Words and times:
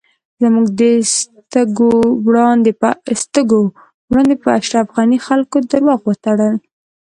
زموږ 0.41 0.67
د 0.79 0.81
سترږو 1.15 1.91
وړاندی 4.13 4.35
په 4.43 4.49
اشرف 4.59 4.85
غنی 4.95 5.19
خلکو 5.27 5.57
درواغ 5.71 5.99
وتړل 6.05 6.55